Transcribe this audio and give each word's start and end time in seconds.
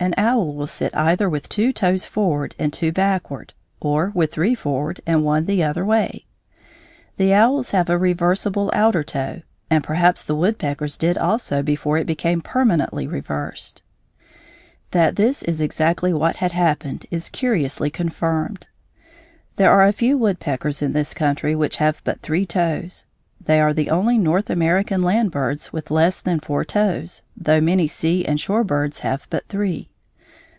An 0.00 0.12
owl 0.18 0.52
will 0.52 0.66
sit 0.66 0.94
either 0.94 1.30
with 1.30 1.48
two 1.48 1.72
toes 1.72 2.04
forward 2.04 2.54
and 2.58 2.70
two 2.74 2.92
backward, 2.92 3.54
or 3.80 4.12
with 4.14 4.34
three 4.34 4.54
forward 4.54 5.00
and 5.06 5.24
one 5.24 5.46
the 5.46 5.62
other 5.62 5.82
way. 5.82 6.26
The 7.16 7.32
owls 7.32 7.70
have 7.70 7.88
a 7.88 7.96
reversible 7.96 8.70
outer 8.74 9.02
toe, 9.02 9.40
and 9.70 9.82
perhaps 9.82 10.22
the 10.22 10.34
woodpeckers 10.34 10.98
did 10.98 11.16
also 11.16 11.62
before 11.62 11.96
it 11.96 12.04
became 12.06 12.42
permanently 12.42 13.06
reversed. 13.06 13.82
[Illustration: 14.92 14.92
Foot 14.92 15.00
of 15.08 15.16
Three 15.16 15.24
toed 15.24 15.24
Woodpecker.] 15.24 15.24
That 15.24 15.28
this 15.48 15.54
is 15.54 15.60
exactly 15.64 16.12
what 16.12 16.36
had 16.36 16.52
happened 16.52 17.06
is 17.10 17.30
curiously 17.30 17.88
confirmed. 17.88 18.66
There 19.56 19.70
are 19.72 19.86
a 19.86 19.92
few 19.94 20.18
woodpeckers 20.18 20.82
in 20.82 20.92
this 20.92 21.14
country 21.14 21.54
which 21.56 21.78
have 21.78 22.02
but 22.04 22.20
three 22.20 22.44
toes. 22.44 23.06
They 23.42 23.58
are 23.58 23.72
the 23.72 23.88
only 23.88 24.18
North 24.18 24.50
American 24.50 25.02
land 25.02 25.30
birds 25.30 25.72
with 25.72 25.90
less 25.90 26.20
than 26.20 26.40
four 26.40 26.62
toes 26.62 27.22
(though 27.34 27.62
many 27.62 27.88
sea 27.88 28.26
and 28.26 28.38
shore 28.38 28.64
birds 28.64 28.98
have 28.98 29.26
but 29.30 29.48
three). 29.48 29.88